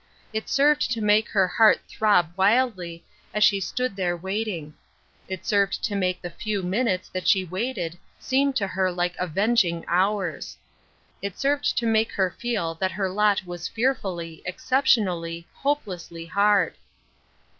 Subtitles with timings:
[0.33, 3.03] It served to make her heart throb wildly,
[3.35, 4.73] as she stood there waiting.
[5.27, 9.83] It served to make the few minutes that she waited seem to her like avenging
[9.87, 10.57] hoilrs.
[11.21, 16.77] It served to make her feel that her lot was fearfully, excep tionally, hopelessly hard.